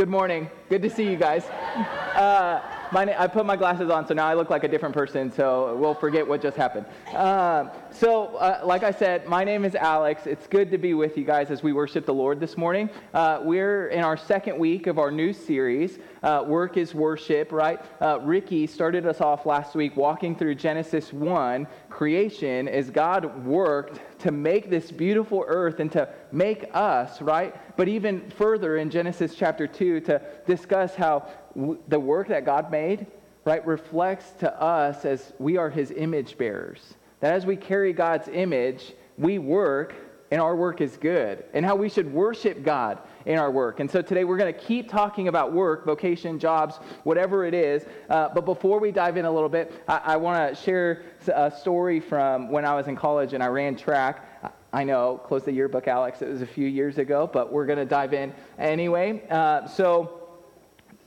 [0.00, 0.48] Good morning.
[0.70, 1.44] Good to see you guys.
[1.44, 5.30] Uh, my I put my glasses on, so now I look like a different person,
[5.30, 6.86] so we'll forget what just happened.
[7.14, 10.26] Uh, so, uh, like I said, my name is Alex.
[10.26, 12.88] It's good to be with you guys as we worship the Lord this morning.
[13.12, 17.78] Uh, we're in our second week of our new series, uh, Work is Worship, right?
[18.00, 24.00] Uh, Ricky started us off last week walking through Genesis 1, creation, as God worked
[24.20, 27.54] to make this beautiful earth and to make us, right?
[27.76, 32.70] But even further in Genesis chapter 2 to discuss how w- the work that God
[32.70, 33.06] made,
[33.44, 36.94] right, reflects to us as we are his image bearers.
[37.20, 39.94] That as we carry God's image, we work
[40.30, 43.80] and our work is good, and how we should worship God in our work.
[43.80, 47.84] And so today we're going to keep talking about work, vocation, jobs, whatever it is.
[48.08, 51.50] Uh, but before we dive in a little bit, I, I want to share a
[51.50, 54.26] story from when I was in college and I ran track.
[54.72, 56.22] I know, close the yearbook, Alex.
[56.22, 59.22] It was a few years ago, but we're going to dive in anyway.
[59.28, 60.28] Uh, so,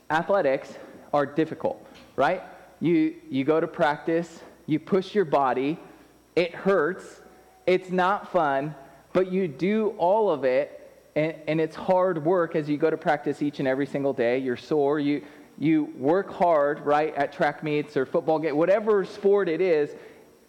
[0.10, 0.74] athletics
[1.14, 1.86] are difficult,
[2.18, 2.44] right?
[2.82, 5.80] You you go to practice, you push your body,
[6.36, 7.22] it hurts,
[7.66, 8.76] it's not fun,
[9.14, 10.83] but you do all of it,
[11.16, 14.38] and, and it's hard work as you go to practice each and every single day.
[14.38, 15.24] You're sore, you
[15.58, 19.96] you work hard, right, at track meets or football game, whatever sport it is.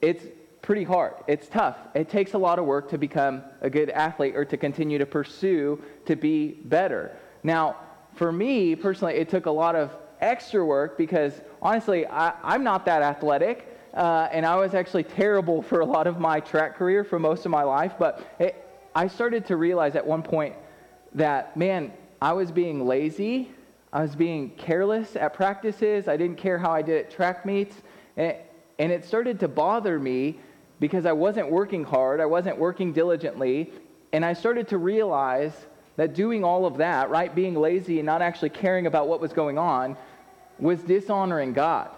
[0.01, 0.25] It's
[0.63, 1.15] pretty hard.
[1.27, 1.77] It's tough.
[1.95, 5.07] It takes a lot of work to become a good athlete or to continue to
[5.07, 7.17] pursue to be better.
[7.43, 7.77] Now,
[8.15, 12.87] for me personally, it took a lot of extra work because honestly, I, am not
[12.87, 13.71] that athletic.
[13.93, 17.45] Uh, and I was actually terrible for a lot of my track career for most
[17.45, 17.93] of my life.
[17.99, 18.64] But it,
[18.95, 20.55] I started to realize at one point
[21.15, 21.93] that, man,
[22.23, 23.51] I was being lazy.
[23.93, 26.09] I was being careless at practices.
[26.09, 27.77] I didn't care how I did at track meets.
[28.17, 28.37] And,
[28.79, 30.41] it started to bother me
[30.81, 33.73] because I wasn't working hard, I wasn't working diligently,
[34.13, 35.53] and I started to realize
[35.97, 39.33] that doing all of that, right, being lazy and not actually caring about what was
[39.33, 39.97] going on,
[40.59, 41.91] was dishonoring God.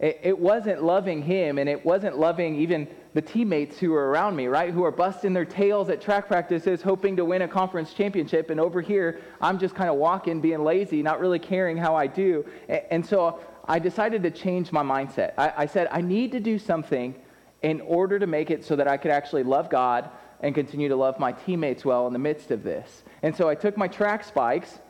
[0.00, 4.46] It wasn't loving Him, and it wasn't loving even the teammates who are around me,
[4.46, 8.48] right, who are busting their tails at track practices, hoping to win a conference championship.
[8.48, 12.06] And over here, I'm just kind of walking, being lazy, not really caring how I
[12.06, 12.44] do.
[12.90, 15.34] And, so I decided to change my mindset.
[15.36, 17.14] I, I said, I need to do something
[17.60, 20.08] in order to make it so that I could actually love God
[20.40, 23.04] and continue to love my teammates well in the midst of this.
[23.22, 24.80] And so I took my track spikes,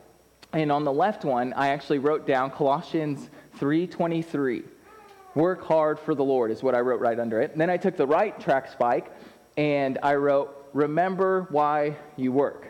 [0.52, 4.64] and on the left one, I actually wrote down Colossians 3:23.
[5.34, 7.52] Work hard for the Lord is what I wrote right under it.
[7.52, 9.10] And then I took the right track spike
[9.56, 12.68] and I wrote, Remember why you work.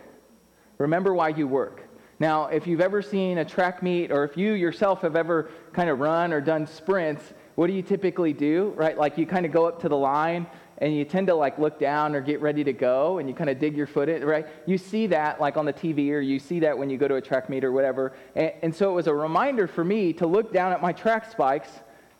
[0.78, 1.89] Remember why you work.
[2.19, 5.91] Now, if you've ever seen a track meet or if you yourself have ever kind
[5.91, 7.23] of run or done sprints,
[7.56, 8.97] what do you typically do, right?
[8.97, 10.47] Like you kind of go up to the line
[10.79, 13.50] and you tend to like look down or get ready to go and you kind
[13.50, 14.47] of dig your foot in, right?
[14.67, 17.17] You see that like on the TV or you see that when you go to
[17.17, 18.12] a track meet or whatever.
[18.34, 21.31] And, and so it was a reminder for me to look down at my track
[21.31, 21.71] spikes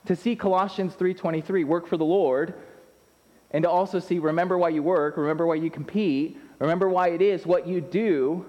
[0.07, 2.55] to see Colossians 3:23, work for the Lord,
[3.51, 7.23] and to also see remember why you work, remember why you compete, remember why it
[7.23, 8.47] is what you do.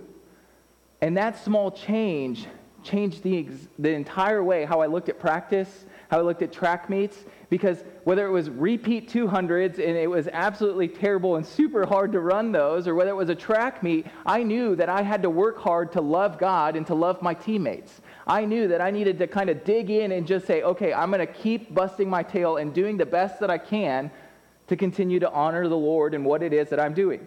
[1.01, 2.47] And that small change
[2.83, 3.47] changed the,
[3.79, 7.83] the entire way how I looked at practice, how I looked at track meets, because
[8.03, 12.51] whether it was repeat 200s and it was absolutely terrible and super hard to run
[12.51, 15.57] those, or whether it was a track meet, I knew that I had to work
[15.57, 17.99] hard to love God and to love my teammates.
[18.27, 21.09] I knew that I needed to kind of dig in and just say, okay, I'm
[21.09, 24.11] going to keep busting my tail and doing the best that I can
[24.67, 27.25] to continue to honor the Lord and what it is that I'm doing.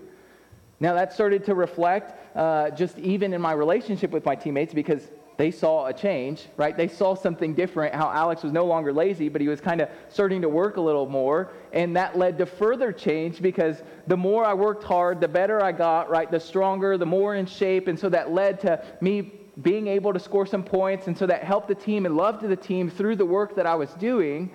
[0.79, 5.09] Now, that started to reflect uh, just even in my relationship with my teammates because
[5.37, 6.77] they saw a change, right?
[6.77, 9.91] They saw something different, how Alex was no longer lazy, but he was kind of
[10.09, 11.53] starting to work a little more.
[11.73, 15.73] And that led to further change because the more I worked hard, the better I
[15.73, 16.31] got, right?
[16.31, 17.87] The stronger, the more in shape.
[17.87, 21.07] And so that led to me being able to score some points.
[21.07, 23.75] And so that helped the team and loved the team through the work that I
[23.75, 24.51] was doing.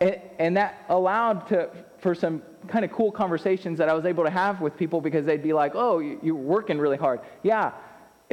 [0.00, 1.68] And, and that allowed to,
[1.98, 5.26] for some kind of cool conversations that I was able to have with people because
[5.26, 7.20] they'd be like, oh, you're working really hard.
[7.42, 7.72] Yeah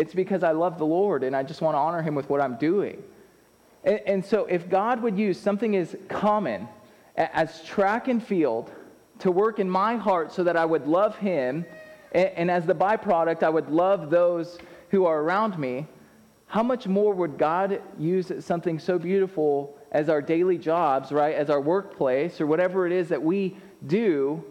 [0.01, 2.41] it's because I love the Lord and I just want to honor him with what
[2.41, 3.03] I'm doing.
[3.83, 6.67] And, and so if God would use something as common
[7.15, 8.71] as track and field
[9.19, 11.67] to work in my heart so that I would love him,
[12.13, 14.57] and, and as the byproduct, I would love those
[14.89, 15.85] who are around me,
[16.47, 21.51] how much more would God use something so beautiful as our daily jobs, right, as
[21.51, 23.55] our workplace, or whatever it is that we
[23.85, 24.43] do,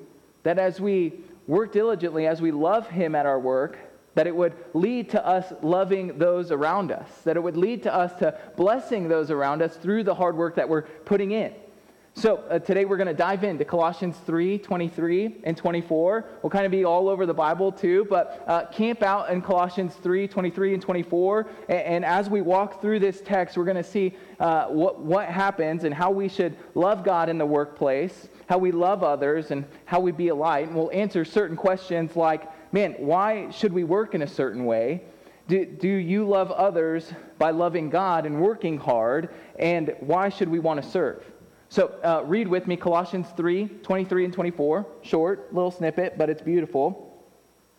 [0.44, 1.14] that as we
[1.48, 3.89] work diligently, as we love Him at our work,
[4.20, 7.94] that it would lead to us loving those around us, that it would lead to
[7.94, 11.54] us to blessing those around us through the hard work that we're putting in.
[12.12, 16.26] So uh, today we're going to dive into Colossians 3 23 and 24.
[16.42, 19.94] We'll kind of be all over the Bible too, but uh, camp out in Colossians
[20.02, 21.48] 3 23 and 24.
[21.70, 25.28] And, and as we walk through this text, we're going to see uh, what, what
[25.30, 29.64] happens and how we should love God in the workplace, how we love others, and
[29.86, 30.66] how we be a light.
[30.66, 35.02] And we'll answer certain questions like, man, why should we work in a certain way?
[35.48, 39.30] Do, do you love others by loving God and working hard?
[39.58, 41.24] And why should we want to serve?
[41.68, 44.86] So uh, read with me Colossians 3 23 and 24.
[45.02, 47.24] Short, little snippet, but it's beautiful.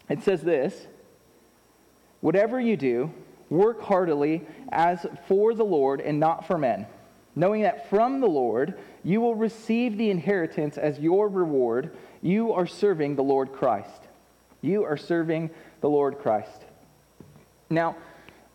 [0.10, 0.88] It says this
[2.22, 3.12] Whatever you do,
[3.50, 6.88] work heartily as for the Lord and not for men,
[7.36, 11.98] knowing that from the Lord you will receive the inheritance as your reward.
[12.22, 14.08] You are serving the Lord Christ.
[14.62, 15.50] You are serving
[15.82, 16.66] the Lord Christ.
[17.70, 17.96] Now,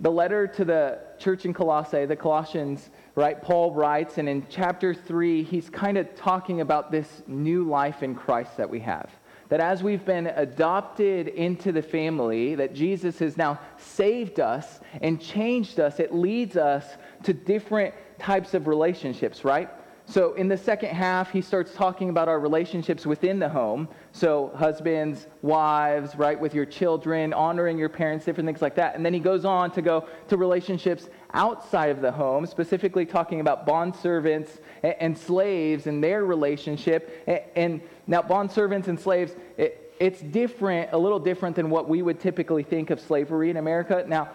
[0.01, 3.41] the letter to the church in Colossae, the Colossians, right?
[3.41, 8.15] Paul writes, and in chapter 3, he's kind of talking about this new life in
[8.15, 9.11] Christ that we have.
[9.49, 15.21] That as we've been adopted into the family, that Jesus has now saved us and
[15.21, 16.85] changed us, it leads us
[17.23, 19.71] to different types of relationships, right?
[20.09, 23.89] So in the second half, he starts talking about our relationships within the home.
[24.13, 28.95] So husbands, wives, right, with your children, honoring your parents, different things like that.
[28.95, 33.41] And then he goes on to go to relationships outside of the home, specifically talking
[33.41, 37.51] about bond servants and, slaves and their relationship.
[37.57, 42.03] And, now, bond servants and slaves, it, it's different, a little different than what we
[42.03, 44.05] would typically think of slavery in America.
[44.07, 44.31] Now,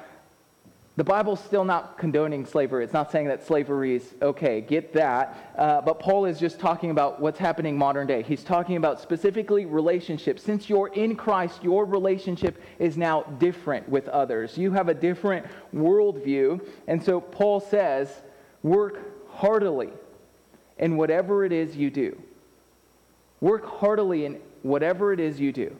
[0.97, 2.83] the Bible's still not condoning slavery.
[2.83, 4.59] It's not saying that slavery is okay.
[4.59, 5.53] Get that.
[5.57, 8.23] Uh, but Paul is just talking about what's happening modern day.
[8.23, 10.43] He's talking about specifically relationships.
[10.43, 14.57] Since you're in Christ, your relationship is now different with others.
[14.57, 16.67] You have a different worldview.
[16.87, 18.21] And so Paul says,
[18.61, 19.91] work heartily
[20.77, 22.21] in whatever it is you do.
[23.39, 25.73] Work heartily in whatever it is you do.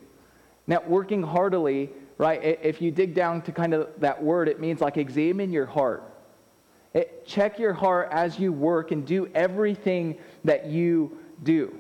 [0.68, 2.60] Now, working heartily right?
[2.62, 6.04] If you dig down to kind of that word, it means like examine your heart.
[6.94, 11.76] It, check your heart as you work and do everything that you do.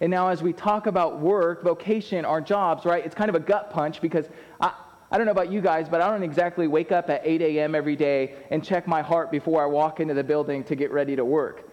[0.00, 3.40] And now, as we talk about work, vocation, our jobs, right, it's kind of a
[3.40, 4.26] gut punch because
[4.60, 4.72] I,
[5.10, 7.74] I don't know about you guys, but I don't exactly wake up at 8 a.m.
[7.74, 11.14] every day and check my heart before I walk into the building to get ready
[11.16, 11.70] to work.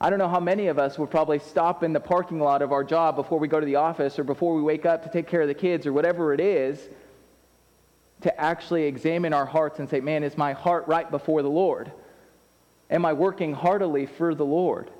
[0.00, 2.70] I don't know how many of us would probably stop in the parking lot of
[2.70, 5.26] our job before we go to the office or before we wake up to take
[5.26, 6.88] care of the kids or whatever it is
[8.20, 11.90] to actually examine our hearts and say, man, is my heart right before the Lord?
[12.90, 14.90] Am I working heartily for the Lord?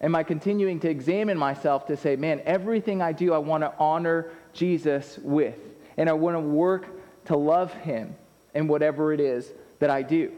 [0.00, 3.72] Am I continuing to examine myself to say, man, everything I do, I want to
[3.78, 5.58] honor Jesus with.
[5.96, 6.86] And I want to work
[7.26, 8.16] to love him
[8.54, 10.32] in whatever it is that I do.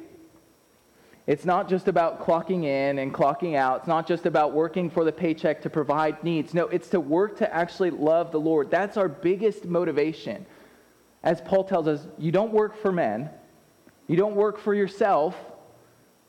[1.27, 3.81] It's not just about clocking in and clocking out.
[3.81, 6.53] It's not just about working for the paycheck to provide needs.
[6.53, 8.71] No, it's to work to actually love the Lord.
[8.71, 10.45] That's our biggest motivation
[11.25, 13.31] as Paul tells us, you don't work for men,
[14.07, 15.35] you don't work for yourself.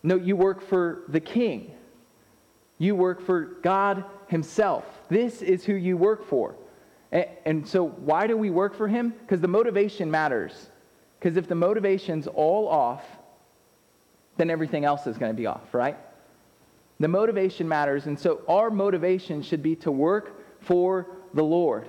[0.02, 1.72] No, you work for the king.
[2.78, 4.86] You work for God Himself.
[5.10, 6.56] This is who you work for.
[7.12, 9.10] And, and so, why do we work for Him?
[9.10, 10.70] Because the motivation matters.
[11.20, 13.04] Because if the motivation's all off,
[14.38, 15.98] then everything else is going to be off, right?
[17.00, 18.06] The motivation matters.
[18.06, 21.88] And so, our motivation should be to work for the Lord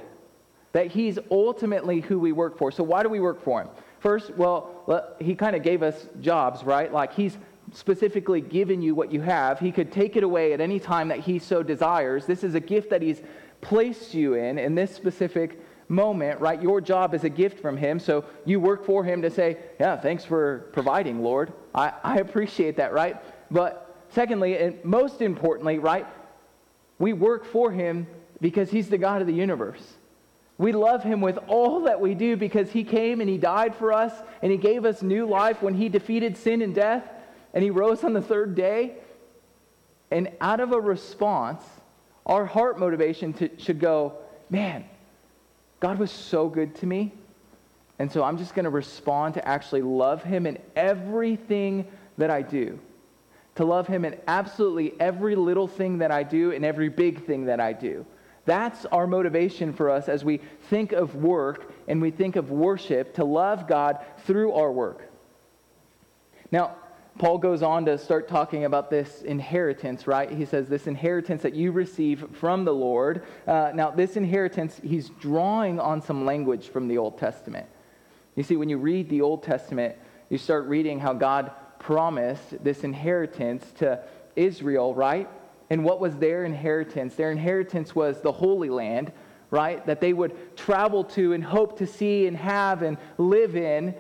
[0.73, 2.71] that he's ultimately who we work for.
[2.71, 3.69] So, why do we work for him?
[4.01, 6.93] First, well, he kind of gave us jobs, right?
[6.93, 7.39] Like he's
[7.73, 9.59] specifically given you what you have.
[9.59, 12.27] He could take it away at any time that he so desires.
[12.27, 13.23] This is a gift that he's
[13.61, 16.61] placed you in in this specific moment, right?
[16.61, 17.99] Your job is a gift from him.
[17.99, 21.53] So you work for him to say, yeah, thanks for providing, Lord.
[21.75, 23.17] I, I appreciate that, right?
[23.51, 26.07] But secondly, and most importantly, right,
[26.99, 28.07] we work for him
[28.41, 29.95] because he's the God of the universe.
[30.59, 33.93] We love him with all that we do because he came and he died for
[33.93, 34.13] us
[34.43, 37.05] and he gave us new life when he defeated sin and death
[37.53, 38.95] and he rose on the third day.
[40.11, 41.63] And out of a response,
[42.25, 44.15] our heart motivation to, should go,
[44.49, 44.85] man,
[45.81, 47.13] God was so good to me.
[47.99, 51.87] And so I'm just going to respond to actually love him in everything
[52.19, 52.79] that I do.
[53.57, 57.47] To love him in absolutely every little thing that I do and every big thing
[57.47, 58.05] that I do.
[58.45, 63.15] That's our motivation for us as we think of work and we think of worship
[63.15, 65.11] to love God through our work.
[66.53, 66.77] Now,
[67.19, 70.31] Paul goes on to start talking about this inheritance, right?
[70.31, 73.25] He says, This inheritance that you receive from the Lord.
[73.47, 77.67] Uh, now, this inheritance, he's drawing on some language from the Old Testament.
[78.35, 79.97] You see, when you read the Old Testament,
[80.29, 84.03] you start reading how God promised this inheritance to
[84.35, 85.29] Israel, right?
[85.71, 87.15] And what was their inheritance?
[87.15, 89.11] Their inheritance was the Holy Land,
[89.51, 89.85] right?
[89.87, 93.95] That they would travel to and hope to see and have and live in.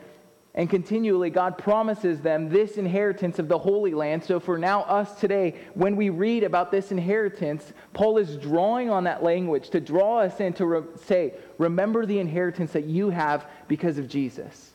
[0.56, 4.24] And continually, God promises them this inheritance of the Holy Land.
[4.24, 9.04] So, for now, us today, when we read about this inheritance, Paul is drawing on
[9.04, 13.46] that language to draw us in to re- say, Remember the inheritance that you have
[13.68, 14.72] because of Jesus.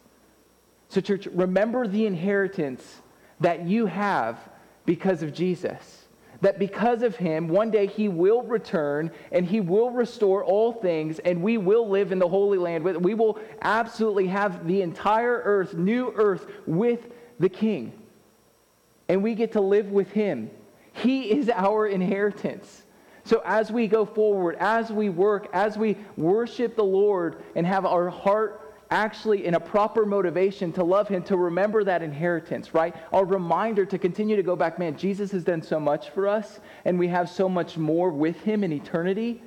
[0.89, 3.01] So, church, remember the inheritance
[3.39, 4.38] that you have
[4.85, 6.00] because of Jesus
[6.41, 11.19] that because of him, one day he will return and he will restore all things
[11.19, 12.83] and we will live in the Holy Land.
[12.83, 17.93] We will absolutely have the entire earth, new earth, with the King.
[19.07, 20.50] And we get to live with him.
[20.93, 22.83] He is our inheritance.
[23.24, 27.86] So as we go forward, as we work, as we worship the Lord and have
[27.86, 32.93] our heart actually in a proper motivation to love him, to remember that inheritance, right?
[33.13, 36.60] Our reminder to continue to go back, man, Jesus has done so much for us,
[36.83, 39.41] and we have so much more with him in eternity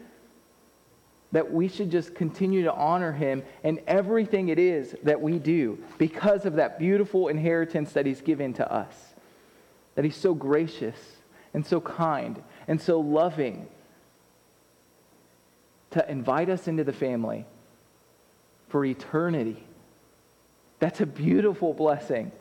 [1.30, 5.76] that we should just continue to honor him in everything it is that we do
[5.98, 9.14] because of that beautiful inheritance that he's given to us.
[9.96, 10.96] That he's so gracious
[11.52, 13.66] and so kind and so loving
[15.90, 17.46] to invite us into the family
[18.74, 19.64] for eternity.
[20.80, 22.32] That's a beautiful blessing.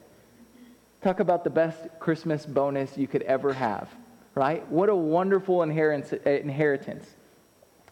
[1.04, 3.88] Talk about the best Christmas bonus you could ever have,
[4.34, 4.68] right?
[4.68, 7.06] What a wonderful inheritance.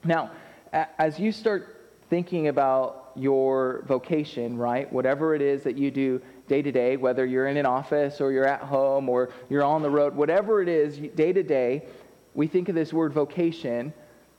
[0.03, 0.31] Now,
[0.73, 4.91] as you start thinking about your vocation, right?
[4.91, 8.31] Whatever it is that you do day to day, whether you're in an office or
[8.31, 11.85] you're at home or you're on the road, whatever it is, day to day,
[12.33, 13.93] we think of this word vocation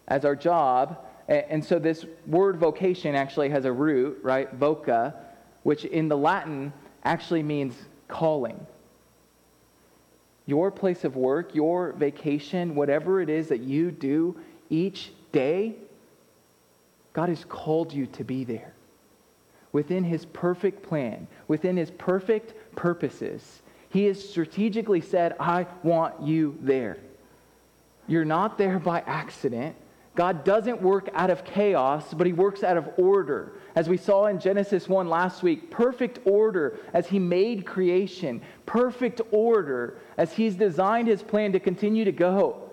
[0.09, 0.99] as our job
[1.29, 4.59] and so this word vocation actually has a root, right?
[4.59, 5.15] Voca,
[5.63, 6.73] which in the Latin
[7.05, 7.75] actually means
[8.09, 8.67] calling.
[10.47, 14.37] Your place of work, your vacation, whatever it is that you do
[14.71, 15.77] each day,
[17.13, 18.75] God has called you to be there.
[19.71, 26.59] Within his perfect plan, within his perfect purposes, he has strategically said, I want you
[26.61, 26.99] there.
[28.07, 29.77] You're not there by accident.
[30.15, 33.53] God doesn't work out of chaos, but he works out of order.
[33.75, 39.23] As we saw in Genesis 1 last week, perfect order as he made creation, perfect
[39.31, 42.71] order as he's designed his plan to continue to go.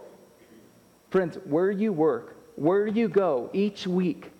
[1.11, 4.31] Friends, where you work, where you go each week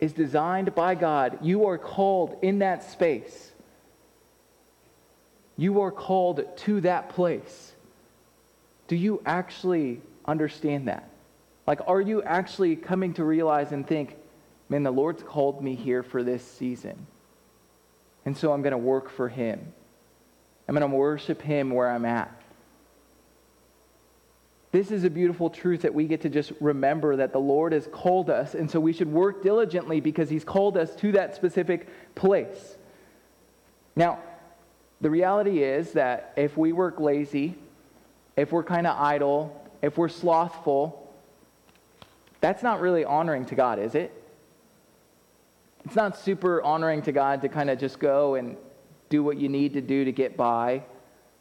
[0.00, 1.38] is designed by God.
[1.40, 3.52] You are called in that space.
[5.56, 7.72] You are called to that place.
[8.86, 11.08] Do you actually understand that?
[11.66, 14.16] Like, are you actually coming to realize and think,
[14.68, 17.06] man, the Lord's called me here for this season.
[18.24, 19.72] And so I'm going to work for Him.
[20.66, 22.40] I'm going to worship Him where I'm at.
[24.72, 27.86] This is a beautiful truth that we get to just remember that the Lord has
[27.92, 31.86] called us, and so we should work diligently because He's called us to that specific
[32.14, 32.76] place.
[33.94, 34.18] Now,
[35.00, 37.54] the reality is that if we work lazy,
[38.36, 41.03] if we're kind of idle, if we're slothful,
[42.44, 44.12] that's not really honoring to God, is it?
[45.86, 48.58] It's not super honoring to God to kind of just go and
[49.08, 50.82] do what you need to do to get by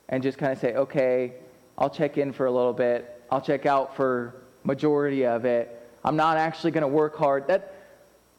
[0.08, 1.34] and just kind of say, okay,
[1.78, 3.22] I'll check in for a little bit.
[3.30, 5.78] I'll check out for majority of it.
[6.06, 7.50] I'm not actually going to work hard.
[7.50, 7.76] That,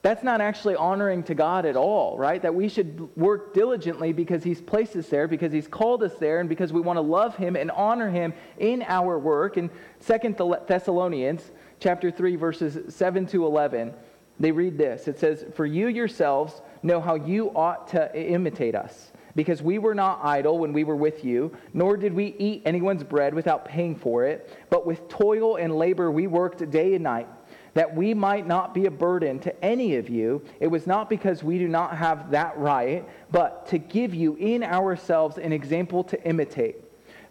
[0.00, 2.40] that's not actually honoring to God at all, right?
[2.40, 6.40] That we should work diligently because He's placed us there, because He's called us there,
[6.40, 9.59] and because we want to love Him and honor Him in our work.
[9.59, 13.92] In Second Thessalonians, chapter 3, verses 7 to 11,
[14.40, 15.06] they read this.
[15.08, 19.94] It says, For you yourselves know how you ought to imitate us, because we were
[19.94, 23.94] not idle when we were with you, nor did we eat anyone's bread without paying
[23.94, 27.28] for it, but with toil and labor we worked day and night.
[27.74, 30.44] That we might not be a burden to any of you.
[30.60, 34.62] It was not because we do not have that right, but to give you in
[34.62, 36.76] ourselves an example to imitate.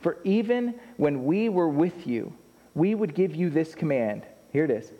[0.01, 2.33] For even when we were with you,
[2.75, 4.91] we would give you this command here it is.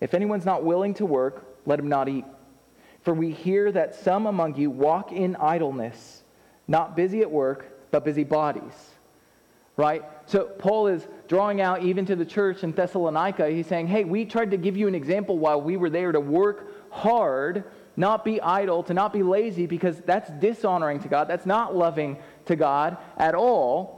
[0.00, 2.24] If anyone's not willing to work, let him not eat.
[3.02, 6.24] For we hear that some among you walk in idleness,
[6.66, 8.90] not busy at work, but busy bodies.
[9.76, 10.02] Right?
[10.24, 13.48] So Paul is drawing out even to the church in Thessalonica.
[13.48, 16.20] He's saying, hey, we tried to give you an example while we were there to
[16.20, 17.64] work hard,
[17.96, 21.28] not be idle, to not be lazy, because that's dishonoring to God.
[21.28, 23.95] That's not loving to God at all.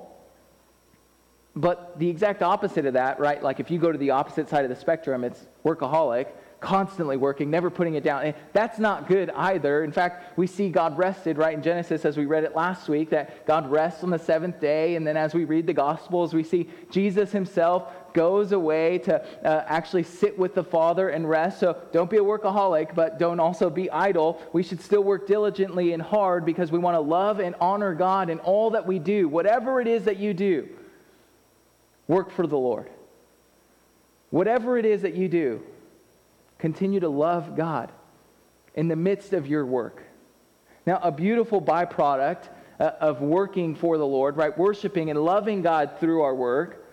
[1.59, 3.43] But the exact opposite of that, right?
[3.43, 6.29] Like if you go to the opposite side of the spectrum, it's workaholic.
[6.61, 8.35] constantly working, never putting it down.
[8.53, 9.85] That's not good either.
[9.85, 13.11] In fact, we see God rested, right, in Genesis, as we read it last week,
[13.11, 14.97] that God rests on the seventh day.
[14.97, 19.65] And then as we read the Gospels, we see Jesus himself goes away to uh,
[19.67, 21.61] actually sit with the Father and rest.
[21.61, 24.43] So don't be a workaholic, but don't also be idle.
[24.53, 28.31] We should still work diligently and hard because we want to love and honor God
[28.31, 29.29] in all that we do.
[29.29, 30.69] Whatever it is that you do,
[32.09, 32.91] work for the Lord.
[34.31, 35.63] Whatever it is that you do,
[36.59, 37.93] continue to love God
[38.75, 40.03] in the midst of your work.
[40.87, 42.49] Now, a beautiful byproduct
[42.81, 46.85] uh, of working for the Lord, right, worshiping and loving God through our work,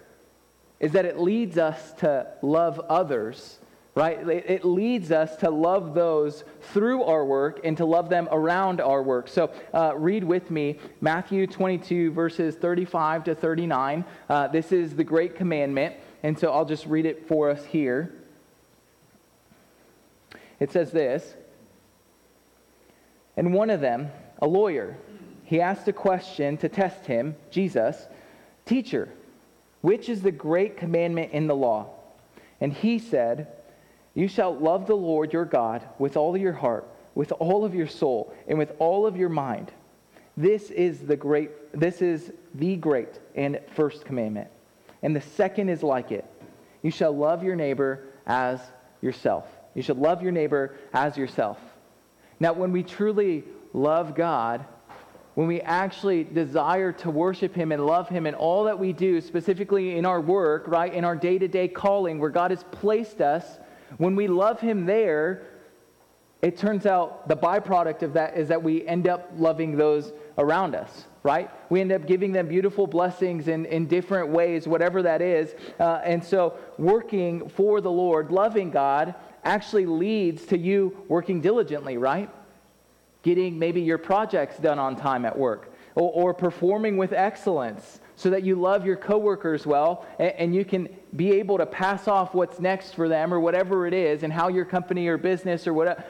[0.79, 3.59] is that it leads us to love others,
[3.95, 4.27] right?
[4.27, 9.01] It leads us to love those through our work and to love them around our
[9.01, 9.29] work.
[9.29, 14.03] So uh, read with me Matthew 22, verses 35 to 39.
[14.27, 18.13] Uh, this is the great commandment, and so I'll just read it for us here.
[20.59, 21.33] It says this
[23.37, 24.11] And one of them,
[24.41, 24.97] a lawyer,
[25.45, 28.07] he asked a question to test him, Jesus,
[28.65, 29.07] Teacher,
[29.81, 31.91] which is the great commandment in the law?
[32.59, 33.47] And he said,
[34.15, 37.87] You shall love the Lord your God with all your heart, with all of your
[37.87, 39.71] soul, and with all of your mind.
[40.37, 44.49] This is the great this is the great and first commandment.
[45.03, 46.25] And the second is like it.
[46.81, 48.61] You shall love your neighbor as
[49.01, 49.45] yourself.
[49.73, 51.59] You should love your neighbor as yourself.
[52.39, 53.43] Now, when we truly
[53.73, 54.65] love God,
[55.35, 59.19] when we actually desire to worship Him and love Him in all that we do,
[59.19, 63.19] specifically in our work, right, in our day to day calling where God has placed
[63.19, 63.59] us,
[63.97, 65.43] when we love Him there,
[66.41, 70.75] it turns out the byproduct of that is that we end up loving those around
[70.75, 71.49] us, right?
[71.71, 75.55] We end up giving them beautiful blessings in, in different ways, whatever that is.
[75.79, 81.97] Uh, and so, working for the Lord, loving God, actually leads to you working diligently,
[81.97, 82.29] right?
[83.23, 88.29] Getting maybe your projects done on time at work or, or performing with excellence so
[88.29, 92.33] that you love your coworkers well and, and, you can be able to pass off
[92.33, 95.73] what's next for them or whatever it is and how your company or business or
[95.73, 96.03] whatever,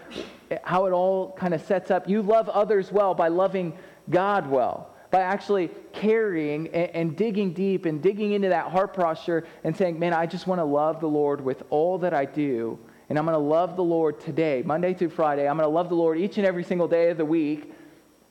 [0.63, 2.07] how it all kind of sets up.
[2.07, 3.73] You love others well by loving
[4.09, 9.47] God well by actually carrying and, and, digging deep and digging into that heart posture
[9.63, 12.77] and saying, Man, I just want to love the Lord with all that I do
[13.09, 15.47] and I'm going to love the Lord today, Monday through Friday.
[15.47, 17.71] I'm going to love the Lord each and every single day of the week.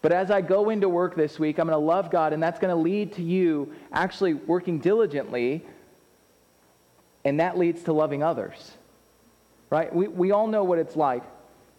[0.04, 2.58] But as I go into work this week, I'm going to love God, and that's
[2.58, 5.64] going to lead to you actually working diligently,
[7.24, 8.72] and that leads to loving others.
[9.70, 9.90] Right?
[9.94, 11.22] We, we all know what it's like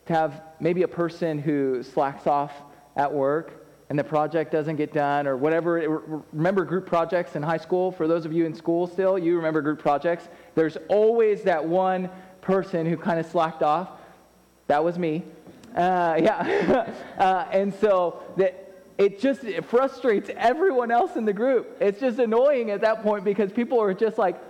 [0.08, 2.52] to have maybe a person who slacks off
[2.96, 6.24] at work and the project doesn't get done or whatever.
[6.34, 7.92] Remember group projects in high school?
[7.92, 10.30] For those of you in school still, you remember group projects.
[10.56, 12.10] There's always that one
[12.42, 13.90] person who kind of slacked off.
[14.66, 15.24] That was me.
[15.76, 16.94] Uh, yeah.
[17.18, 18.62] uh, and so that
[18.98, 21.78] it just it frustrates everyone else in the group.
[21.82, 24.42] It's just annoying at that point because people are just like,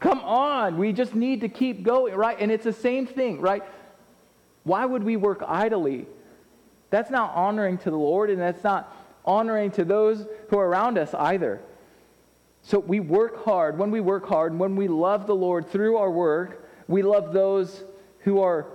[0.00, 2.36] come on, we just need to keep going, right?
[2.38, 3.62] And it's the same thing, right?
[4.64, 6.06] Why would we work idly?
[6.90, 8.94] That's not honoring to the Lord, and that's not
[9.24, 11.60] honoring to those who are around us either.
[12.62, 13.78] So we work hard.
[13.78, 17.84] When we work hard, when we love the Lord through our work, we love those
[18.20, 18.66] who are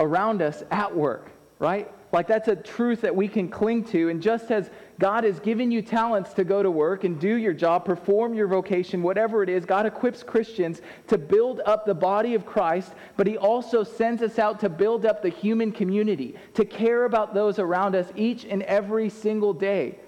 [0.00, 1.90] around us at work, right?
[2.14, 4.08] Like that's a truth that we can cling to.
[4.08, 7.52] And just as God has given you talents to go to work and do your
[7.52, 12.34] job, perform your vocation, whatever it is, God equips Christians to build up the body
[12.34, 16.64] of Christ, but He also sends us out to build up the human community, to
[16.64, 19.98] care about those around us each and every single day,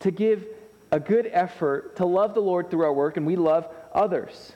[0.00, 0.46] to give
[0.90, 4.54] a good effort to love the Lord through our work, and we love others.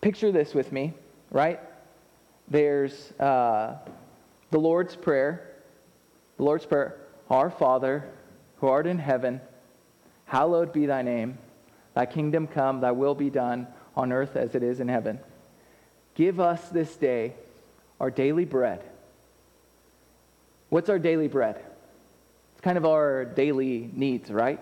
[0.00, 0.94] Picture this with me,
[1.30, 1.60] right?
[2.48, 3.76] There's uh,
[4.50, 5.54] the Lord's Prayer.
[6.36, 6.96] The Lord's Prayer
[7.30, 8.08] Our Father,
[8.58, 9.40] who art in heaven,
[10.26, 11.38] hallowed be thy name.
[11.94, 15.18] Thy kingdom come, thy will be done on earth as it is in heaven.
[16.14, 17.34] Give us this day
[18.00, 18.82] our daily bread.
[20.68, 21.56] What's our daily bread?
[22.52, 24.60] It's kind of our daily needs, right?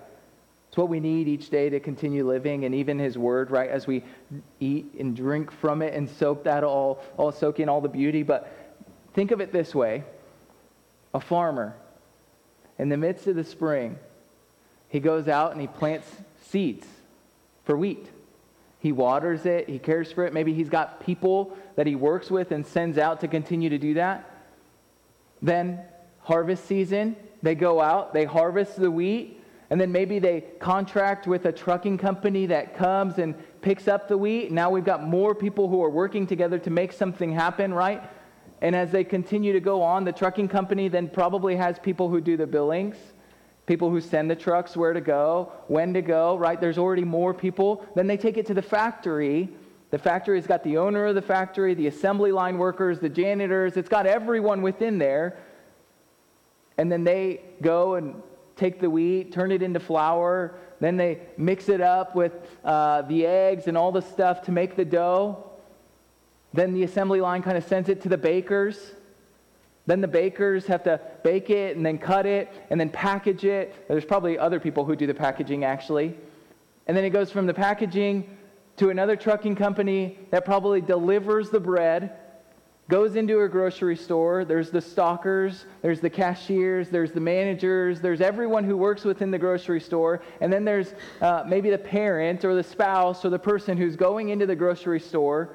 [0.76, 3.70] It's what we need each day to continue living, and even His Word, right?
[3.70, 4.04] As we
[4.60, 8.22] eat and drink from it and soak that all, all soak in all the beauty.
[8.22, 8.54] But
[9.14, 10.04] think of it this way
[11.14, 11.74] a farmer,
[12.78, 13.98] in the midst of the spring,
[14.90, 16.10] he goes out and he plants
[16.42, 16.86] seeds
[17.64, 18.10] for wheat.
[18.78, 20.34] He waters it, he cares for it.
[20.34, 23.94] Maybe he's got people that he works with and sends out to continue to do
[23.94, 24.30] that.
[25.40, 25.80] Then,
[26.20, 31.46] harvest season, they go out, they harvest the wheat, and then maybe they contract with
[31.46, 34.52] a trucking company that comes and picks up the wheat.
[34.52, 38.02] Now we've got more people who are working together to make something happen, right?
[38.60, 42.20] And as they continue to go on, the trucking company then probably has people who
[42.20, 42.96] do the billings,
[43.66, 46.60] people who send the trucks where to go, when to go, right?
[46.60, 47.84] There's already more people.
[47.96, 49.48] Then they take it to the factory.
[49.90, 53.76] The factory's got the owner of the factory, the assembly line workers, the janitors.
[53.76, 55.38] It's got everyone within there.
[56.78, 58.22] And then they go and
[58.56, 60.54] take the wheat, turn it into flour.
[60.80, 62.32] Then they mix it up with
[62.64, 65.50] uh, the eggs and all the stuff to make the dough.
[66.52, 68.92] Then the assembly line kind of sends it to the bakers.
[69.86, 73.86] Then the bakers have to bake it and then cut it and then package it.
[73.88, 76.16] There's probably other people who do the packaging actually.
[76.86, 78.36] And then it goes from the packaging
[78.76, 82.16] to another trucking company that probably delivers the bread,
[82.88, 84.44] goes into a grocery store.
[84.44, 89.38] There's the stockers, there's the cashiers, there's the managers, there's everyone who works within the
[89.38, 90.22] grocery store.
[90.40, 94.28] And then there's uh, maybe the parent or the spouse or the person who's going
[94.28, 95.50] into the grocery store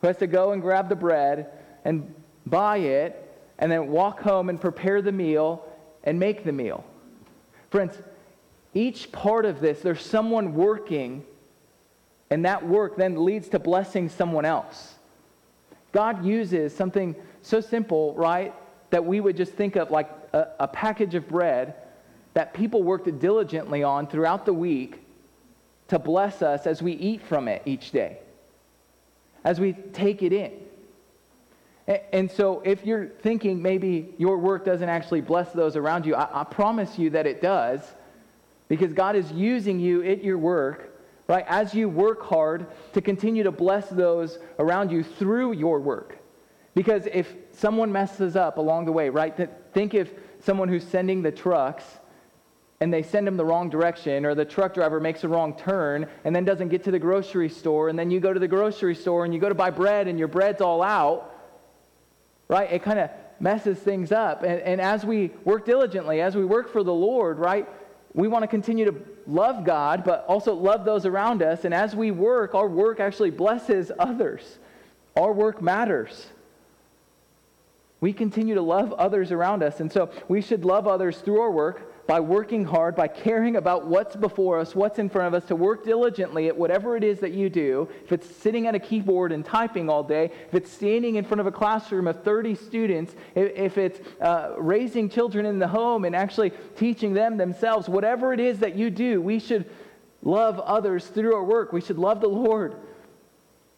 [0.00, 1.50] who has to go and grab the bread
[1.84, 2.14] and
[2.46, 3.20] buy it
[3.58, 5.66] and then walk home and prepare the meal
[6.02, 6.84] and make the meal.
[7.70, 7.98] Friends,
[8.72, 11.24] each part of this, there's someone working,
[12.30, 14.93] and that work then leads to blessing someone else.
[15.94, 18.52] God uses something so simple, right,
[18.90, 21.74] that we would just think of like a, a package of bread
[22.34, 25.00] that people worked diligently on throughout the week
[25.88, 28.18] to bless us as we eat from it each day
[29.44, 30.52] as we take it in.
[32.12, 36.40] And so, if you're thinking maybe your work doesn't actually bless those around you, I,
[36.40, 37.82] I, promise you that it does
[38.68, 40.93] because God is using you at your work,
[41.26, 46.18] right, as you work hard to continue to bless those around you through your work.
[46.74, 49.34] Because if someone messes up along the way, right,
[49.72, 51.84] think if someone who's sending the trucks
[52.80, 56.08] and they send them the wrong direction, or the truck driver makes a wrong turn
[56.24, 58.94] and then doesn't get to the grocery store, and then you go to the grocery
[58.94, 61.32] store and you go to buy bread and your bread's all out,
[62.48, 62.70] right?
[62.70, 63.10] It kind of
[63.40, 64.42] messes things up.
[64.42, 67.68] And, and as we work diligently, as we work for the Lord, right,
[68.14, 68.94] we want to continue to
[69.26, 71.64] love God, but also love those around us.
[71.64, 74.58] And as we work, our work actually blesses others.
[75.16, 76.28] Our work matters.
[78.00, 79.80] We continue to love others around us.
[79.80, 83.86] And so we should love others through our work, by working hard, by caring about
[83.86, 87.20] what's before us, what's in front of us, to work diligently at whatever it is
[87.20, 87.88] that you do.
[88.04, 91.40] If it's sitting at a keyboard and typing all day, if it's standing in front
[91.40, 96.14] of a classroom of 30 students, if, it's uh, raising children in the home and
[96.14, 99.68] actually teaching them themselves, whatever it is that you do, we should
[100.22, 101.72] love others through our work.
[101.72, 102.76] We should love the Lord.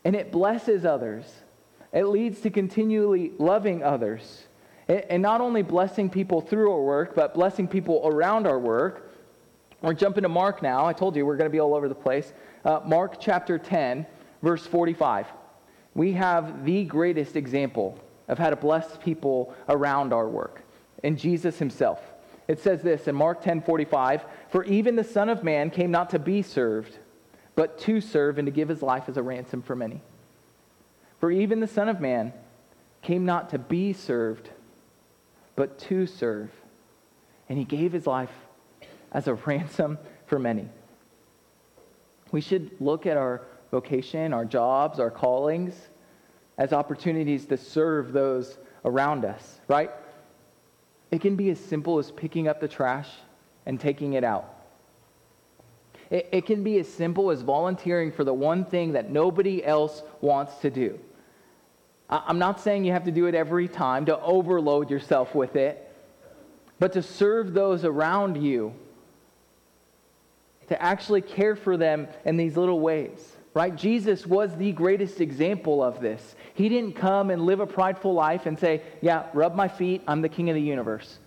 [0.04, 1.24] And it blesses others,
[1.92, 4.45] it leads to continually loving others.
[4.88, 9.12] And not only blessing people through our work, but blessing people around our work.
[9.82, 10.86] We're jumping to Mark now.
[10.86, 12.32] I told you we're going to be all over the place.
[12.64, 14.06] Uh, Mark chapter 10,
[14.42, 15.26] verse 45.
[15.94, 20.62] We have the greatest example of how to bless people around our work
[21.02, 22.00] in Jesus himself.
[22.48, 26.10] It says this in Mark 10 45 For even the Son of Man came not
[26.10, 26.98] to be served,
[27.54, 30.00] but to serve and to give his life as a ransom for many.
[31.18, 32.32] For even the Son of Man
[33.02, 34.50] came not to be served,
[35.56, 36.50] but to serve.
[37.48, 38.30] And he gave his life
[39.12, 40.68] as a ransom for many.
[42.32, 45.74] We should look at our vocation, our jobs, our callings
[46.58, 49.90] as opportunities to serve those around us, right?
[51.10, 53.08] It can be as simple as picking up the trash
[53.66, 54.52] and taking it out.
[56.10, 60.02] It, it, can be as simple as volunteering for the one thing that nobody else
[60.20, 60.98] wants to do.
[62.08, 65.92] I'm not saying you have to do it every time to overload yourself with it,
[66.78, 68.74] but to serve those around you,
[70.68, 73.74] to actually care for them in these little ways, right?
[73.74, 76.36] Jesus was the greatest example of this.
[76.54, 80.22] He didn't come and live a prideful life and say, Yeah, rub my feet, I'm
[80.22, 81.18] the king of the universe.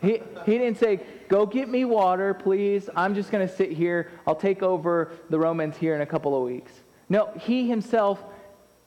[0.00, 2.88] He, he didn't say, Go get me water, please.
[2.94, 4.10] I'm just going to sit here.
[4.26, 6.72] I'll take over the Romans here in a couple of weeks.
[7.08, 8.22] No, he himself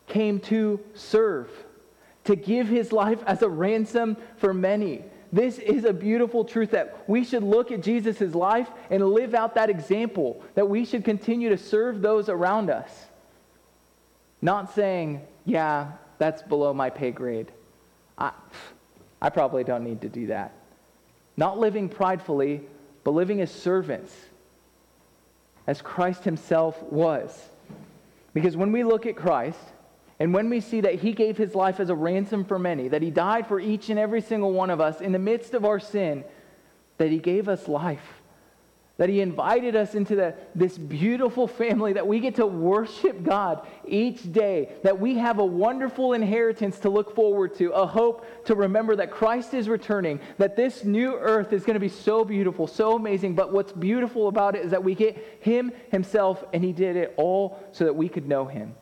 [0.08, 1.50] came to serve,
[2.26, 5.04] to give his life as a ransom for many.
[5.32, 9.56] This is a beautiful truth that we should look at Jesus' life and live out
[9.56, 12.90] that example, that we should continue to serve those around us.
[14.42, 17.52] Not saying, yeah, that's below my pay grade.
[18.18, 18.32] I,
[19.22, 20.54] I probably don't need to do that.
[21.36, 22.62] Not living pridefully,
[23.04, 24.14] but living as servants,
[25.66, 27.50] as Christ himself was.
[28.34, 29.60] Because when we look at Christ,
[30.24, 33.02] and when we see that he gave his life as a ransom for many, that
[33.02, 35.82] he died for each and every single one of us in the midst of our
[35.82, 36.24] sin,
[36.98, 38.24] that he gave us life,
[38.98, 43.68] that He invited us into the, this beautiful family, that we get to worship God
[43.88, 48.56] each day, that we have a wonderful inheritance to look forward to, a hope to
[48.56, 52.68] remember that Christ is returning, that this new earth is going to be so beautiful,
[52.68, 53.34] so amazing.
[53.34, 57.16] But what's beautiful about it is that we get Him Himself, and He did it
[57.18, 58.76] all so that we could know Him,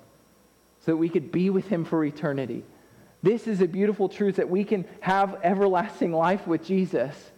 [0.82, 2.64] so that we could be with Him for eternity.
[3.24, 7.32] This is a beautiful truth that we can have everlasting life with Jesus.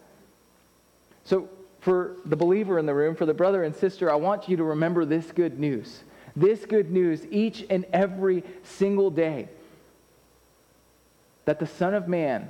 [1.25, 1.49] So,
[1.81, 4.63] for the believer in the room, for the brother and sister, I want you to
[4.63, 6.03] remember this good news.
[6.33, 9.49] This good news each and every single day
[11.45, 12.49] that the Son of Man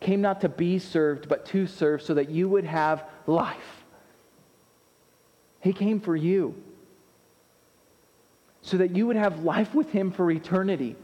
[0.00, 3.84] came not to be served, but to serve so that you would have life.
[5.60, 6.54] He came for you
[8.62, 10.96] so that you would have life with Him for eternity.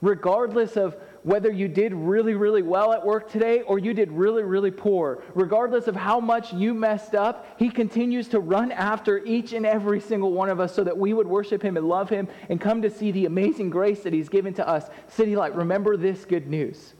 [0.00, 4.42] Regardless of whether you did really, really well at work today or you did really,
[4.42, 9.52] really poor, regardless of how much you messed up, He continues to run after each
[9.52, 12.28] and every single one of us so that we would worship Him and love Him
[12.48, 14.88] and come to see the amazing grace that He's given to us.
[15.08, 16.94] City Light, remember this good news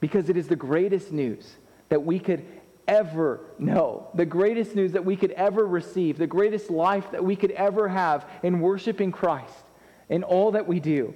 [0.00, 1.56] because it is the greatest news
[1.90, 2.44] that we could
[2.90, 7.36] ever know, the greatest news that we could ever receive, the greatest life that we
[7.36, 9.64] could ever have in worshiping Christ
[10.08, 11.14] in all that we do.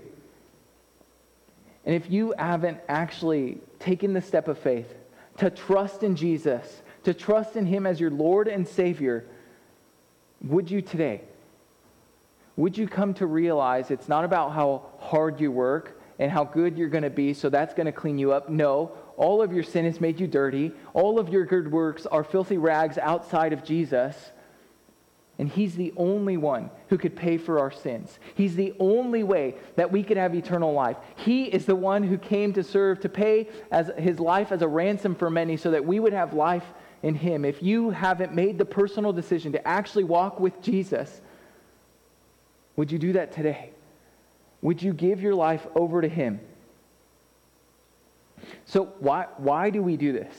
[1.85, 4.95] And if you haven't actually taken the step of faith
[5.39, 9.27] to trust in Jesus, to trust in Him as your Lord and Savior,
[10.43, 11.23] would you today?
[12.57, 16.79] Would you come to realize it's not about how hard you work and how good
[16.79, 18.49] you're going to be, so that's going to clean you up?
[18.49, 20.73] No, all of your sin has made you dirty.
[20.93, 24.17] All of your good works are filthy rags outside of Jesus.
[25.39, 28.19] And He's the only one who could pay for our sins.
[28.35, 30.97] He's the only way that we could have eternal life.
[31.17, 34.69] He is the one who came to serve, to pay as His life as a
[34.69, 36.65] ransom for many so that we would have life
[37.03, 37.45] in Him.
[37.45, 41.21] If you haven't made the personal decision to actually walk with Jesus,
[42.77, 43.71] would you do that today?
[44.63, 46.41] Would you give your life over to Him?
[48.75, 50.35] So, why, why do we do this?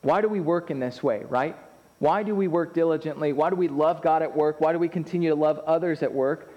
[0.00, 1.54] Why do we work in this way, right?
[1.98, 3.34] Why do we work diligently?
[3.34, 4.58] Why do we love God at work?
[4.58, 6.50] Why do we continue to love others at work?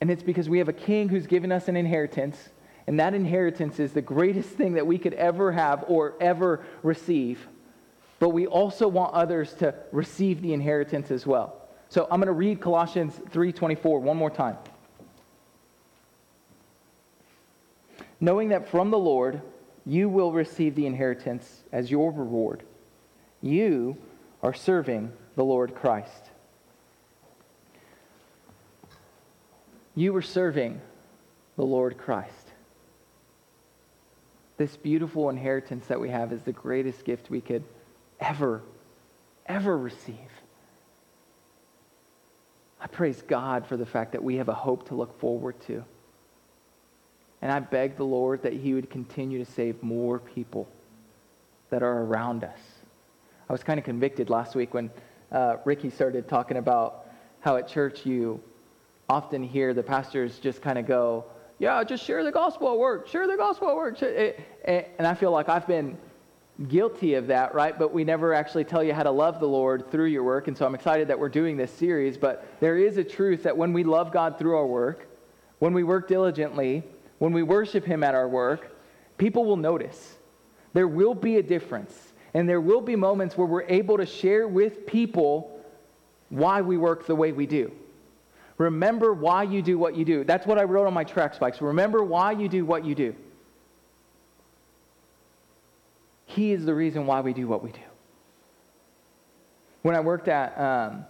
[0.00, 2.50] And it's because we have a king who's given us an inheritance,
[2.86, 7.48] and that inheritance is the greatest thing that we could ever have or ever receive.
[8.20, 11.68] But we also want others to receive the inheritance as well.
[11.88, 14.56] So I'm going to read Colossians 3:24 one more time.
[18.20, 19.42] Knowing that from the Lord
[19.84, 22.62] you will receive the inheritance as your reward.
[23.40, 23.96] You
[24.42, 26.30] are serving the Lord Christ.
[29.94, 30.80] You are serving
[31.56, 32.52] the Lord Christ.
[34.56, 37.64] This beautiful inheritance that we have is the greatest gift we could
[38.20, 38.62] ever,
[39.46, 40.16] ever receive.
[42.80, 45.84] I praise God for the fact that we have a hope to look forward to.
[47.42, 50.68] And I beg the Lord that He would continue to save more people
[51.70, 52.58] that are around us.
[53.48, 54.90] I was kind of convicted last week when
[55.32, 57.06] uh, Ricky started talking about
[57.40, 58.40] how at church you
[59.08, 61.24] often hear the pastors just kind of go,
[61.58, 64.00] Yeah, just share the gospel at work, share the gospel at work.
[64.64, 65.98] And I feel like I've been
[66.68, 67.76] guilty of that, right?
[67.76, 70.46] But we never actually tell you how to love the Lord through your work.
[70.48, 72.16] And so I'm excited that we're doing this series.
[72.16, 75.08] But there is a truth that when we love God through our work,
[75.58, 76.84] when we work diligently,
[77.22, 78.76] when we worship Him at our work,
[79.16, 80.16] people will notice.
[80.72, 82.14] There will be a difference.
[82.34, 85.60] And there will be moments where we're able to share with people
[86.30, 87.70] why we work the way we do.
[88.58, 90.24] Remember why you do what you do.
[90.24, 91.62] That's what I wrote on my track spikes.
[91.62, 93.14] Remember why you do what you do.
[96.26, 97.78] He is the reason why we do what we do.
[99.82, 101.06] When I worked at um,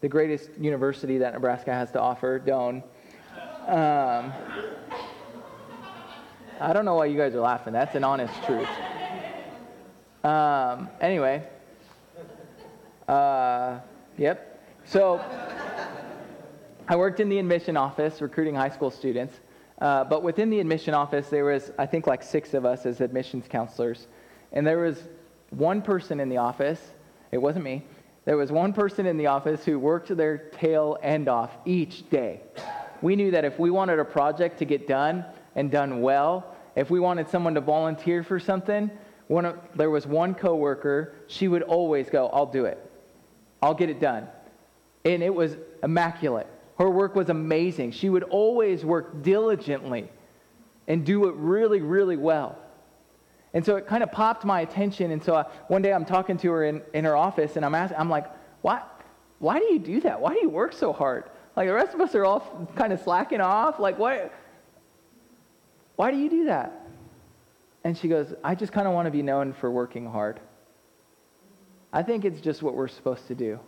[0.00, 2.82] the greatest university that Nebraska has to offer, Doane,
[3.68, 4.32] um,
[6.62, 7.72] I don't know why you guys are laughing.
[7.72, 8.68] That's an honest truth.
[10.22, 11.42] Um, anyway,
[13.08, 13.80] uh,
[14.16, 14.62] yep.
[14.84, 15.20] So
[16.86, 19.40] I worked in the admission office recruiting high school students.
[19.80, 23.00] Uh, but within the admission office, there was, I think, like six of us as
[23.00, 24.06] admissions counselors.
[24.52, 25.02] And there was
[25.50, 26.80] one person in the office,
[27.32, 27.84] it wasn't me,
[28.24, 32.42] there was one person in the office who worked their tail end off each day.
[33.00, 35.24] We knew that if we wanted a project to get done
[35.56, 38.90] and done well, if we wanted someone to volunteer for something,
[39.28, 42.78] one of, there was one coworker, she would always go, I'll do it.
[43.60, 44.28] I'll get it done.
[45.04, 46.46] And it was immaculate.
[46.78, 47.92] Her work was amazing.
[47.92, 50.08] She would always work diligently
[50.88, 52.58] and do it really, really well.
[53.54, 55.10] And so it kind of popped my attention.
[55.10, 57.74] And so I, one day I'm talking to her in, in her office and I'm
[57.74, 58.26] asking, I'm like,
[58.62, 58.82] why,
[59.38, 60.20] why do you do that?
[60.20, 61.24] Why do you work so hard?
[61.54, 63.78] Like the rest of us are all kind of slacking off.
[63.78, 64.30] Like, why,
[65.96, 66.86] why do you do that?
[67.84, 70.40] And she goes, I just kind of want to be known for working hard.
[71.92, 73.58] I think it's just what we're supposed to do.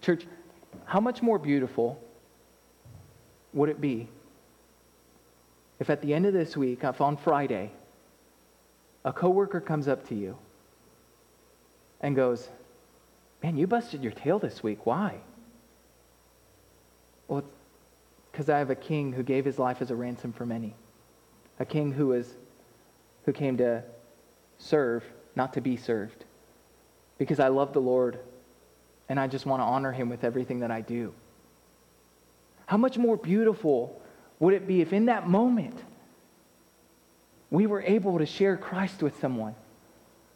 [0.00, 0.26] Church,
[0.84, 2.00] how much more beautiful
[3.52, 4.08] would it be
[5.80, 7.72] if at the end of this week, if on Friday,
[9.04, 10.36] a coworker comes up to you
[12.02, 12.48] and goes,
[13.42, 14.84] Man, you busted your tail this week.
[14.84, 15.16] Why?
[17.26, 17.42] Well,
[18.30, 20.74] because I have a king who gave his life as a ransom for many.
[21.58, 22.34] A king who was
[23.24, 23.82] who came to
[24.58, 25.04] serve,
[25.36, 26.24] not to be served.
[27.18, 28.18] Because I love the Lord
[29.08, 31.12] and I just want to honor him with everything that I do.
[32.66, 34.00] How much more beautiful
[34.38, 35.82] would it be if in that moment
[37.50, 39.54] we were able to share Christ with someone?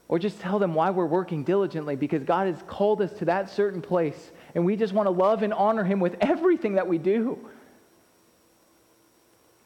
[0.08, 3.48] Or just tell them why we're working diligently because God has called us to that
[3.48, 6.98] certain place and we just want to love and honor Him with everything that we
[6.98, 7.38] do.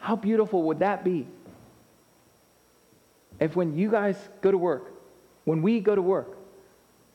[0.08, 1.26] How beautiful would that be?
[3.40, 4.90] If when you guys go to work,
[5.44, 6.38] when we go to work,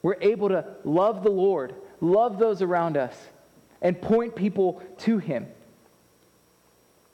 [0.04, 3.18] we're able to love the Lord, love those around us,
[3.82, 5.48] and point people to Him.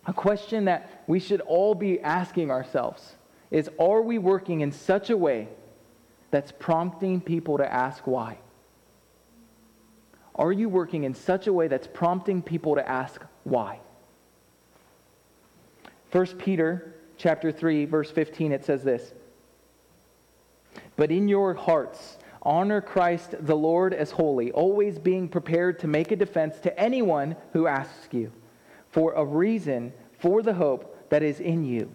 [0.06, 3.16] A question that we should all be asking ourselves
[3.50, 5.48] is Are we working in such a way
[6.30, 8.38] that's prompting people to ask why?
[10.36, 13.80] Are you working in such a way that's prompting people to ask why?
[16.12, 19.14] 1 Peter chapter 3 verse 15 it says this.
[20.96, 26.12] But in your hearts honor Christ the Lord as holy, always being prepared to make
[26.12, 28.32] a defense to anyone who asks you
[28.92, 31.92] for a reason for the hope that is in you.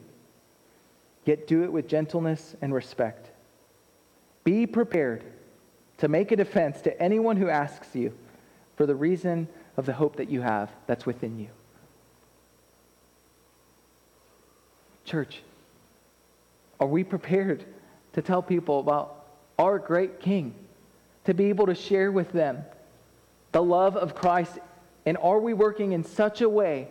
[1.25, 3.31] Yet do it with gentleness and respect
[4.45, 5.25] be prepared
[5.97, 8.13] to make a defense to anyone who asks you
[8.77, 11.49] for the reason of the hope that you have that's within you.
[15.05, 15.43] Church,
[16.81, 17.65] are we prepared
[18.15, 19.27] to tell people about
[19.59, 20.55] our great King,
[21.25, 22.65] to be able to share with them
[23.53, 24.59] the love of Christ?
[25.07, 26.89] And are we working in such a way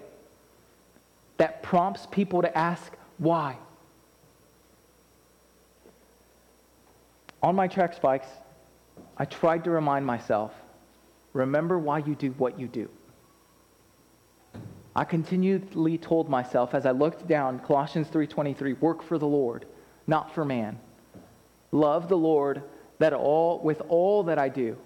[1.37, 3.57] that prompts people to ask why?
[7.41, 8.27] On my track spikes,
[9.17, 10.53] I tried to remind myself
[11.33, 12.89] remember why you do what you do.
[14.95, 19.65] I continually told myself as I looked down Colossians 3:23 work for the Lord
[20.07, 20.79] not for man.
[21.71, 22.63] Love the Lord
[22.99, 24.77] that all with all that I do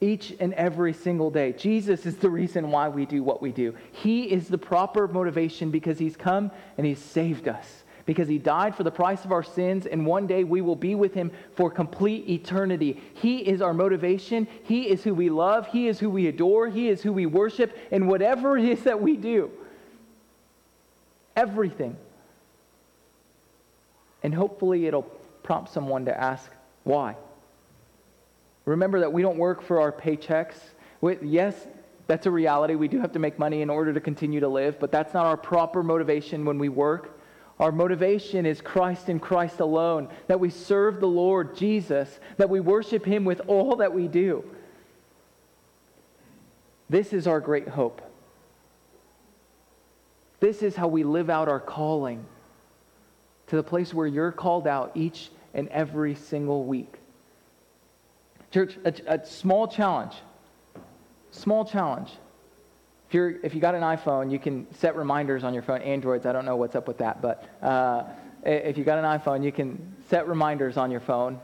[0.00, 1.52] each and every single day.
[1.52, 3.74] Jesus is the reason why we do what we do.
[3.92, 8.74] He is the proper motivation because he's come and he's saved us because he died
[8.74, 11.70] for the price of our sins, and one day we will be with him for
[11.70, 13.00] complete eternity.
[13.14, 14.48] He is our motivation.
[14.64, 15.66] He is who we love.
[15.68, 16.68] He is who we adore.
[16.68, 19.50] He is who we worship, and whatever it is that we do,
[21.36, 21.96] everything.
[24.22, 25.10] And hopefully it'll
[25.42, 26.50] prompt someone to ask
[26.84, 27.16] why.
[28.64, 30.56] Remember that we don't work for our paychecks.
[31.20, 31.66] Yes,
[32.06, 32.76] that's a reality.
[32.76, 35.26] We do have to make money in order to continue to live, but that's not
[35.26, 37.18] our proper motivation when we work.
[37.60, 42.60] Our motivation is Christ and Christ alone, that we serve the Lord Jesus, that we
[42.60, 44.44] worship Him with all that we do.
[46.88, 48.02] This is our great hope.
[50.40, 52.26] This is how we live out our calling
[53.46, 56.94] to the place where you're called out each and every single week.
[58.50, 60.14] Church, a, a small challenge,
[61.30, 62.10] small challenge
[63.12, 65.82] if, you're, if you got an iPhone, you can set reminders on your phone.
[65.82, 68.04] Androids, I don't know what's up with that, but uh,
[68.42, 71.38] if you got an iPhone, you can set reminders on your phone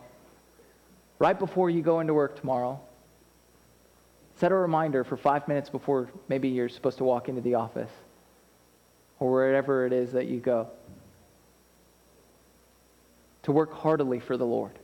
[1.19, 2.81] right before you go into work tomorrow.
[4.37, 7.93] Set a reminder for five minutes before maybe you're supposed to walk into the office
[9.21, 10.69] or wherever it is that you go.
[13.43, 14.79] To work heartily for the Lord.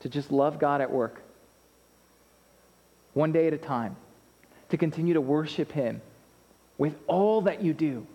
[0.00, 1.22] To just love God at work.
[3.14, 3.96] One day at a time
[4.70, 6.00] to continue to worship Him
[6.78, 8.06] with all that you do.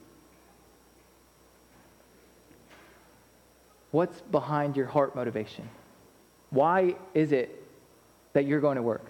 [3.92, 5.68] What's behind your heart motivation?
[6.52, 7.64] Why is it
[8.34, 9.06] that you're going to work?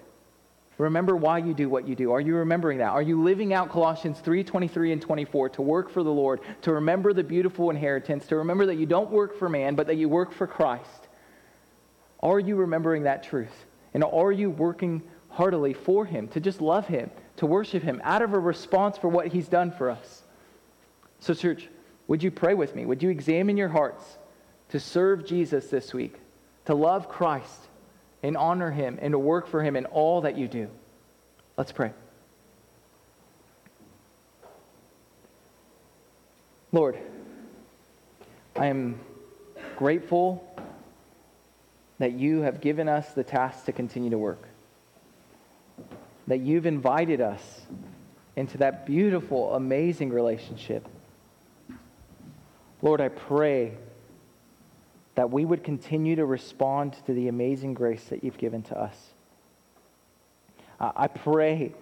[0.78, 2.10] Remember why you do what you do.
[2.12, 2.88] Are you remembering that?
[2.88, 6.72] Are you living out Colossians 3 23 and 24 to work for the Lord, to
[6.72, 10.08] remember the beautiful inheritance, to remember that you don't work for man, but that you
[10.08, 11.08] work for Christ?
[12.22, 13.66] Are you remembering that truth?
[13.92, 17.10] And are you working heartily for Him, to just love Him,
[17.40, 20.22] to worship Him out of a response for what He's done for us.
[21.18, 21.68] So, church,
[22.10, 22.84] Would you pray with me?
[22.86, 24.18] Would you examine your hearts
[24.70, 26.16] to serve Jesus this week,
[26.64, 27.68] to love Christ
[28.20, 30.68] and honor him and to work for him in all that you do?
[31.56, 31.92] Let's pray.
[36.72, 36.98] Lord,
[38.56, 38.98] I am
[39.76, 40.44] grateful
[41.98, 44.48] that you have given us the task to continue to work,
[46.30, 47.62] that you've invited us
[48.36, 50.88] into that beautiful, amazing relationship.
[52.82, 53.72] Lord, I pray
[55.16, 58.96] that we would continue to respond to the amazing grace that you've given to us.
[60.78, 61.74] I pray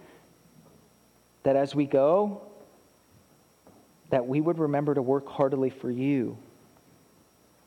[1.42, 2.40] that as we go,
[4.09, 6.38] that we would remember to work heartily for you.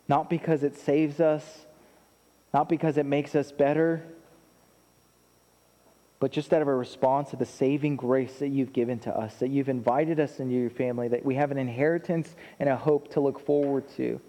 [0.08, 1.68] Not because it saves us,
[2.56, 4.04] not because it makes us better,
[6.22, 9.34] but just out of a response to the saving grace that you've given to us,
[9.38, 13.12] that you've invited us into your family, that we have an inheritance and a hope
[13.14, 14.22] to look forward to.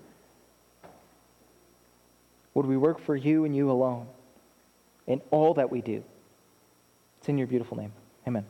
[2.54, 4.06] Would we work for you and you alone
[5.06, 6.02] in all that we do?
[7.18, 7.92] It's in your beautiful name.
[8.26, 8.46] Amen.